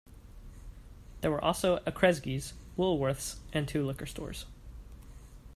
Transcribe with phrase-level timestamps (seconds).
[1.21, 4.47] There were also a Kresge's, Woolworth's, and two liquor stores.